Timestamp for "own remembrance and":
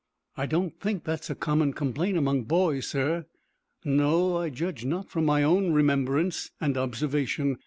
5.43-6.75